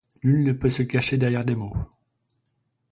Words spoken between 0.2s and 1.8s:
Nul ne peut se cacher derrière des mots.